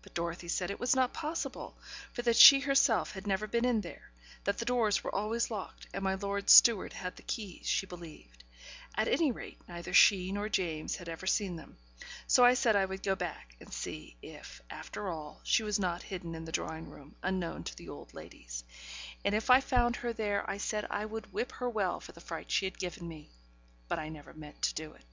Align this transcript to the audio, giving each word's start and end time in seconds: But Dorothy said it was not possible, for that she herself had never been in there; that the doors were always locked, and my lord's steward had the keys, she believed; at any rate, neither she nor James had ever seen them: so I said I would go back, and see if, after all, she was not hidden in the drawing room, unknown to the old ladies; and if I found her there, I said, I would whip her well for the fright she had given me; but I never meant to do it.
But 0.00 0.14
Dorothy 0.14 0.46
said 0.46 0.70
it 0.70 0.78
was 0.78 0.94
not 0.94 1.12
possible, 1.12 1.76
for 2.12 2.22
that 2.22 2.36
she 2.36 2.60
herself 2.60 3.14
had 3.14 3.26
never 3.26 3.48
been 3.48 3.64
in 3.64 3.80
there; 3.80 4.12
that 4.44 4.58
the 4.58 4.64
doors 4.64 5.02
were 5.02 5.12
always 5.12 5.50
locked, 5.50 5.88
and 5.92 6.04
my 6.04 6.14
lord's 6.14 6.52
steward 6.52 6.92
had 6.92 7.16
the 7.16 7.24
keys, 7.24 7.66
she 7.66 7.84
believed; 7.84 8.44
at 8.94 9.08
any 9.08 9.32
rate, 9.32 9.58
neither 9.66 9.92
she 9.92 10.30
nor 10.30 10.48
James 10.48 10.94
had 10.94 11.08
ever 11.08 11.26
seen 11.26 11.56
them: 11.56 11.78
so 12.28 12.44
I 12.44 12.54
said 12.54 12.76
I 12.76 12.84
would 12.84 13.02
go 13.02 13.16
back, 13.16 13.56
and 13.58 13.72
see 13.72 14.16
if, 14.22 14.60
after 14.70 15.08
all, 15.08 15.40
she 15.42 15.64
was 15.64 15.80
not 15.80 16.04
hidden 16.04 16.36
in 16.36 16.44
the 16.44 16.52
drawing 16.52 16.88
room, 16.88 17.16
unknown 17.24 17.64
to 17.64 17.76
the 17.76 17.88
old 17.88 18.14
ladies; 18.14 18.62
and 19.24 19.34
if 19.34 19.50
I 19.50 19.60
found 19.60 19.96
her 19.96 20.12
there, 20.12 20.48
I 20.48 20.58
said, 20.58 20.86
I 20.90 21.06
would 21.06 21.32
whip 21.32 21.50
her 21.50 21.68
well 21.68 21.98
for 21.98 22.12
the 22.12 22.20
fright 22.20 22.52
she 22.52 22.66
had 22.66 22.78
given 22.78 23.08
me; 23.08 23.30
but 23.88 23.98
I 23.98 24.10
never 24.10 24.32
meant 24.32 24.62
to 24.62 24.74
do 24.74 24.92
it. 24.92 25.04